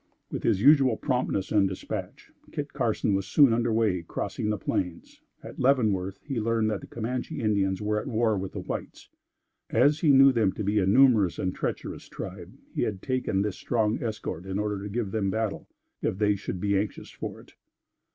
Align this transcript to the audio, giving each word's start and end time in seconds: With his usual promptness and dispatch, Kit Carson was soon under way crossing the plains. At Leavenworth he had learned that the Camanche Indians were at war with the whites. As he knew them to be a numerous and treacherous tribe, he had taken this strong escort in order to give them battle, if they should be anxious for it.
With 0.31 0.41
his 0.41 0.59
usual 0.63 0.97
promptness 0.97 1.51
and 1.51 1.69
dispatch, 1.69 2.31
Kit 2.51 2.73
Carson 2.73 3.13
was 3.13 3.27
soon 3.27 3.53
under 3.53 3.71
way 3.71 4.01
crossing 4.01 4.49
the 4.49 4.57
plains. 4.57 5.21
At 5.43 5.59
Leavenworth 5.59 6.19
he 6.23 6.33
had 6.33 6.43
learned 6.43 6.71
that 6.71 6.81
the 6.81 6.87
Camanche 6.87 7.33
Indians 7.37 7.83
were 7.83 7.99
at 8.01 8.07
war 8.07 8.35
with 8.35 8.53
the 8.53 8.61
whites. 8.61 9.09
As 9.69 9.99
he 9.99 10.09
knew 10.09 10.31
them 10.31 10.53
to 10.53 10.63
be 10.63 10.79
a 10.79 10.87
numerous 10.87 11.37
and 11.37 11.53
treacherous 11.53 12.09
tribe, 12.09 12.57
he 12.73 12.81
had 12.81 13.03
taken 13.03 13.43
this 13.43 13.57
strong 13.57 14.01
escort 14.01 14.47
in 14.47 14.57
order 14.57 14.81
to 14.81 14.89
give 14.89 15.11
them 15.11 15.29
battle, 15.29 15.69
if 16.01 16.17
they 16.17 16.33
should 16.35 16.59
be 16.59 16.75
anxious 16.79 17.11
for 17.11 17.39
it. 17.39 17.53